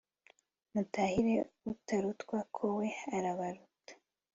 mutahira 0.73 1.43
utarutwa 1.71 2.37
ko 2.55 2.63
we 2.77 2.87
arabaruta 3.17 3.93